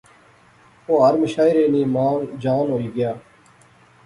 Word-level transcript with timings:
او 0.85 0.93
ہر 1.03 1.13
مشاعرے 1.21 1.65
نی 1.73 1.81
مانگ 1.95 2.23
جان 2.43 2.65
ہوئی 2.73 2.89
گیا 2.95 3.11